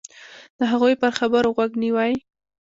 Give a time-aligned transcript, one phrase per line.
[0.57, 2.13] د هغوی پر خبرو غوږ نیوی.